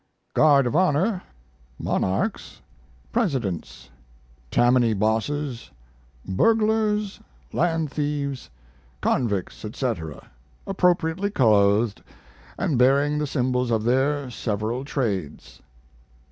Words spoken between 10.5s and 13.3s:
appropriately clothed and bearing the